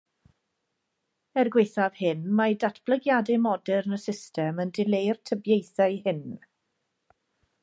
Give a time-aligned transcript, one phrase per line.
[1.41, 6.27] Er gwaethaf hyn, mae datblygiadau modern y system yn dileu'r tybiaethau hyn.